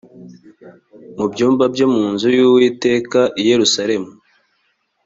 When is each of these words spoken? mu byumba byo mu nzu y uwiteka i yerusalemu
mu 1.17 1.25
byumba 1.31 1.63
byo 1.73 1.87
mu 1.93 2.03
nzu 2.13 2.27
y 2.37 2.39
uwiteka 2.47 3.19
i 3.41 3.43
yerusalemu 3.49 4.09